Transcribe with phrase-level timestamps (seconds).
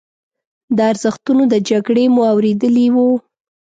[0.75, 3.09] د ارزښتونو د جګړې مو اورېدلي وو.